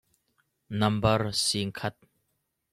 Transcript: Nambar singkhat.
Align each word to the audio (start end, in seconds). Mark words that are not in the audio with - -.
Nambar 0.79 1.21
singkhat. 1.45 1.97